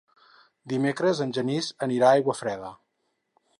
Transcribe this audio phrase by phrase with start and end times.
[0.73, 2.75] Dimecres en Genís anirà a Aiguafreda.